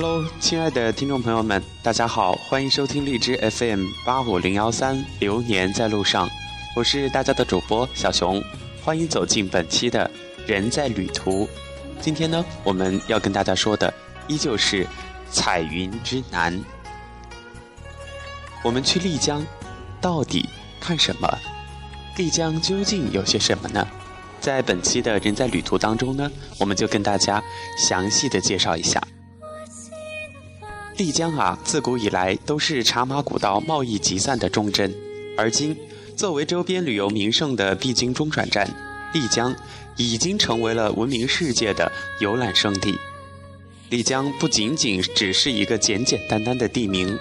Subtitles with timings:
[0.00, 6.28] Hello，亲爱的听众朋友们，大家好，欢迎收听荔枝 FM 八五零幺三《流年在路上》，
[6.76, 8.40] 我是大家的主播小熊，
[8.84, 10.08] 欢迎走进本期的
[10.48, 11.46] 《人在旅途》。
[12.00, 13.92] 今天呢，我们要跟大家说的
[14.28, 14.86] 依旧是
[15.32, 16.56] 彩云之南。
[18.62, 19.44] 我们去丽江，
[20.00, 21.28] 到底看什么？
[22.16, 23.84] 丽江究竟有些什么呢？
[24.40, 27.42] 在本期的人在旅途当中呢，我们就跟大家
[27.76, 29.02] 详细的介绍一下。
[30.98, 34.92] 丽江啊，自古以来都是茶马古道贸易集散的重镇，
[35.36, 35.76] 而今
[36.16, 38.68] 作为周边旅游名胜的必经中转站，
[39.14, 39.54] 丽江
[39.96, 42.98] 已经成为了闻名世界的游览胜地。
[43.90, 47.16] 丽江不仅仅只是一个简简单单的地名，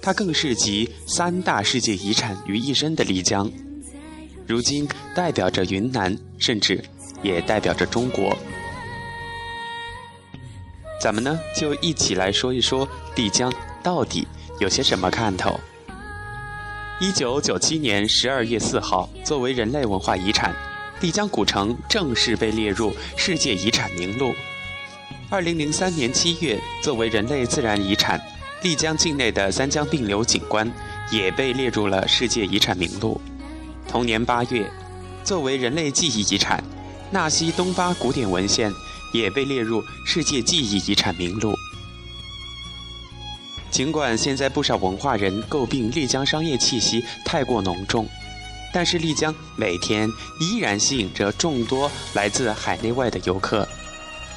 [0.00, 3.50] 它更是集三大世界遗产于一身的丽江。
[4.46, 6.80] 如今代表着云南，甚至
[7.24, 8.38] 也代表着中国。
[11.04, 13.52] 咱们呢，就一起来说一说丽江
[13.82, 14.26] 到底
[14.58, 15.60] 有些什么看头。
[16.98, 20.56] 一九九七年十二月四号，作为人类文化遗产，
[21.02, 24.32] 丽江古城正式被列入世界遗产名录。
[25.28, 28.18] 二零零三年七月，作为人类自然遗产，
[28.62, 30.72] 丽江境内的三江并流景观
[31.10, 33.20] 也被列入了世界遗产名录。
[33.86, 34.66] 同年八月，
[35.22, 36.64] 作为人类记忆遗产，
[37.10, 38.72] 纳西东巴古典文献
[39.14, 41.54] 也被列入世界记忆遗产名录。
[43.70, 48.06] 尽管现在不少文化人诟病丽江商业气息太过浓重，
[48.72, 50.08] 但是丽江每天
[50.40, 53.66] 依然吸引着众多来自海内外的游客。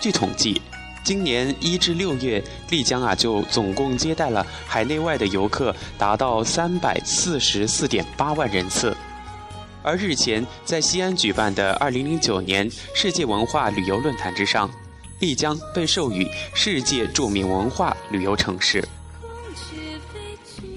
[0.00, 0.60] 据统计，
[1.04, 8.96] 今年一至六月，丽江啊就总共接待了海内外的游客达到三百四十四点八万人次。
[9.86, 14.68] 而日前在西安举办的2009年世界文化旅游论坛之上，
[15.20, 18.84] 丽江被授予世界著名文化旅游城市。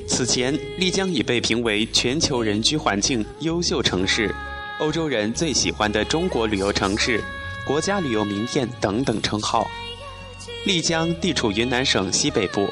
[0.08, 4.32] 此前，丽江已被评为全球人居环境优秀城市、
[4.80, 7.20] 欧洲人最喜欢的中国旅游城市、
[7.66, 9.66] 国家旅游名片等等称号。
[10.68, 12.68] 丽江地处云南省西北部，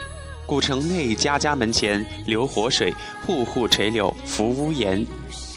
[0.46, 2.94] 古城内家家门前流活水，
[3.26, 5.03] 户户垂柳拂屋檐。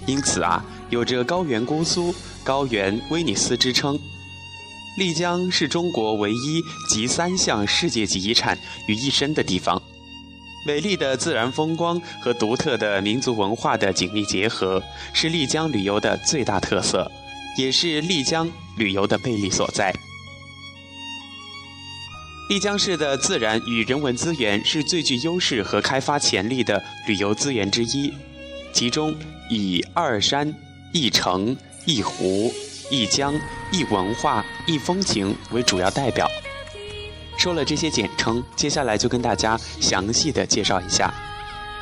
[0.07, 3.99] 因此啊，有着“高原姑苏”“高原威尼斯”之称。
[4.97, 8.59] 丽江是中国唯一集三项世界级遗产
[8.89, 9.81] 于一身的地方，
[10.67, 17.11] 美丽的自然风光和独特的民族文化的紧密结合，是丽江旅游的最大特色，
[17.57, 19.95] 也是丽江旅游的魅力所在。
[22.49, 28.13] 丽江市的自然与人文资源是最具优势和开发潜力的旅游资源之一。
[28.73, 29.15] 其中
[29.49, 30.53] 以二山、
[30.93, 32.53] 一城、一湖、
[32.91, 33.35] 一江、
[33.73, 36.29] 一文化、一风情为主要代表。
[37.39, 41.13] 说了这些简称，接下来就跟大家详细的介绍一下。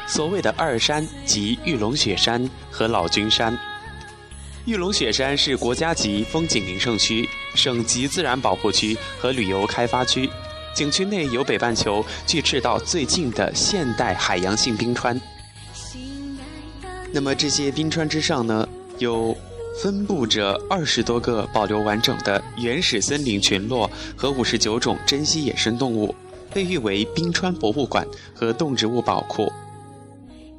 [0.07, 3.59] 所谓的二山即玉龙雪山和老君山。
[4.65, 10.29] 玉龙雪山是国家级风景名胜区、省级自然保护区和旅游开发区，
[10.75, 15.21] 景区内有北半球距赤道最近的现代海洋性冰川。
[17.19, 18.69] 那么这些冰川之上呢，
[18.99, 19.37] 有
[19.83, 26.15] 分布着二十多个保留完整的原始森林群落和五十九种珍稀野生动物，
[26.55, 29.53] 被誉为冰川博物馆和动植物宝库。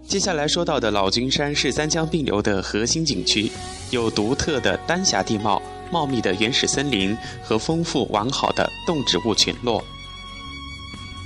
[0.06, 3.50] 接下来说到的老君山是三江并流的核心景区，
[3.90, 9.82] 有独特的丹霞地貌、茂密的原始森林和丰富完好的动植物群落。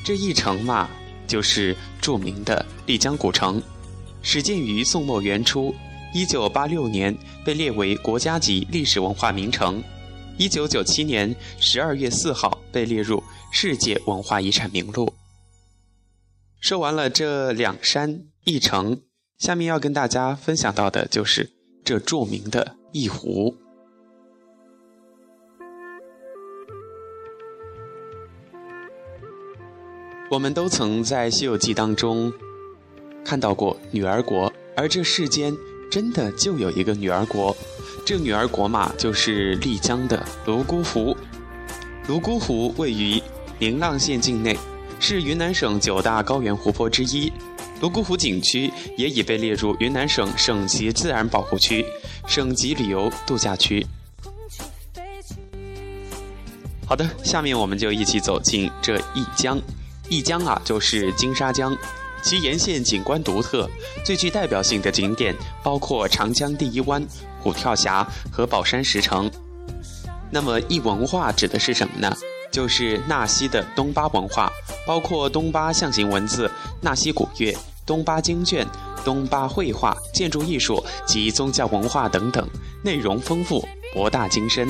[0.05, 0.87] 这一城嘛，
[1.25, 3.59] 就是著名的丽江古城。
[4.25, 5.75] 始建于宋末元初，
[6.13, 9.83] 一九八六年被列为国家级历史文化名城，
[10.37, 13.21] 一九九七年十二月四号被列入
[13.51, 15.13] 世界文化遗产名录。
[16.61, 19.01] 说完了这两山一城，
[19.37, 21.51] 下面要跟大家分享到的就是
[21.83, 23.57] 这著名的一湖。
[30.31, 32.31] 我们都曾在《西游记》当中。
[33.23, 35.55] 看到过女儿国，而这世间
[35.89, 37.55] 真的就有一个女儿国，
[38.05, 41.15] 这女儿国嘛，就是丽江的泸沽湖。
[42.05, 43.21] 泸沽湖位于
[43.59, 44.57] 宁蒗县境内，
[44.99, 47.31] 是云南省九大高原湖泊之一。
[47.79, 51.85] 泸沽湖景区也已被列入云南省省级自然保护区、
[52.27, 53.85] 省级旅游度假区。
[56.85, 59.59] 好的，下面我们就一起走进这一江。
[60.09, 61.75] 一江啊，就是金沙江。
[62.23, 63.69] 其沿线景观独特，
[64.05, 67.05] 最具代表性的景点包括长江第一湾、
[67.41, 69.29] 虎跳峡和宝山石城。
[70.31, 72.15] 那么，异文化指的是什么呢？
[72.49, 74.49] 就是纳西的东巴文化，
[74.87, 76.49] 包括东巴象形文字、
[76.81, 77.55] 纳西古乐、
[77.85, 78.65] 东巴经卷、
[79.03, 82.47] 东巴绘画、建筑艺术及宗教文化等等，
[82.83, 84.67] 内容丰富，博大精深。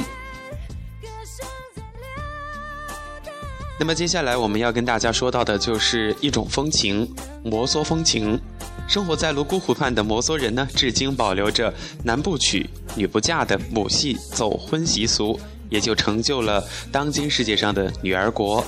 [3.83, 7.06] 那么接下来我们要跟大家说到的就是一种风情——
[7.44, 8.39] 摩梭风情。
[8.88, 12.65] 生活在泸沽湖畔的摩梭人呢，至今保留着男不娶、
[12.95, 15.38] 女不嫁的母系走婚习俗，
[15.69, 16.63] 也就成就了
[16.94, 18.65] 当今世界上的女儿国。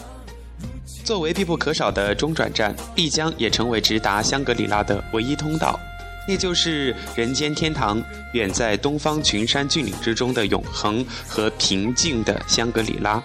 [1.05, 5.79] 作为必不可少的中转站，丽江也成为直达香格里拉的唯一通道，
[6.27, 8.03] 那就是人间天堂，
[8.33, 13.23] 远在东方群山峻岭之中的永恒和平静的香格里拉。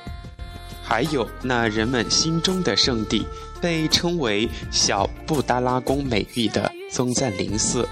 [0.91, 3.25] 还有那人们心中的圣地，
[3.61, 7.89] 被称为“小布达拉宫”美誉的宗赞林寺。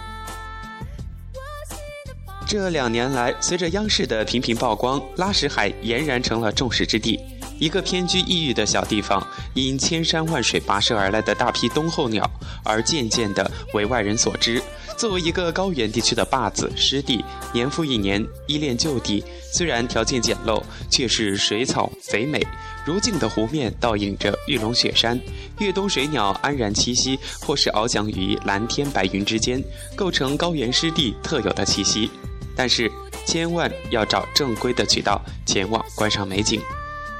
[2.44, 7.16] 这两年来，随着央视的频频曝光，拉什海俨然成了众矢之的。
[7.58, 12.28] 一个偏居异域的小地方，因千山万水跋涉而来的大批冬候鸟，
[12.64, 14.62] 而渐渐的为外人所知。
[14.96, 20.60] 作为一个高原地区的坝子湿地，年复一年依恋旧地，虽然条件简陋，
[20.90, 22.44] 却是水草肥美。
[22.84, 25.20] 如镜的湖面倒映着玉龙雪山，
[25.58, 29.62] 越冬水鸟安然栖息，或是翱翔于蓝天白云之间，
[29.94, 32.10] 构成高原湿地特有的气息。
[32.56, 32.90] 但是，
[33.24, 36.60] 千万要找正规的渠道前往观赏美景。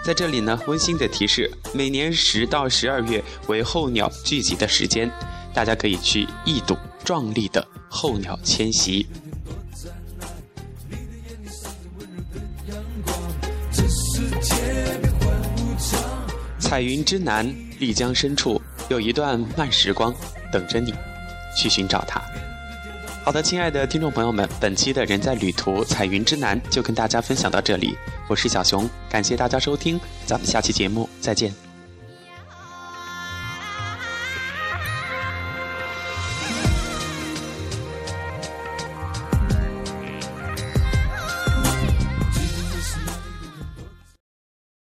[0.05, 5.11] 在这里呢，温馨的提示：每年十到十二月为候鸟聚集的时间，
[5.53, 6.75] 大家可以去一睹
[7.05, 9.07] 壮丽的候鸟迁徙。
[16.59, 20.15] 彩云之南，丽江深处有一段慢时光
[20.51, 20.95] 等着你，
[21.57, 22.23] 去寻找它。
[23.25, 27.95] 好的，亲爱的听众朋友们，本期的人在旅途彩云之南就跟大家分享到这里，
[28.29, 31.68] 我是小熊，感谢大家收听，咱们下期节目再见。